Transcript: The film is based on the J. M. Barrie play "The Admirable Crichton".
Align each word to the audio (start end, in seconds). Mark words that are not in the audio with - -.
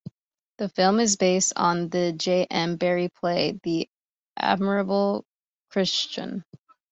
The 0.57 0.67
film 0.67 0.99
is 0.99 1.15
based 1.15 1.53
on 1.55 1.89
the 1.89 2.11
J. 2.11 2.45
M. 2.49 2.77
Barrie 2.77 3.09
play 3.09 3.59
"The 3.61 3.87
Admirable 4.35 5.25
Crichton". 5.69 6.43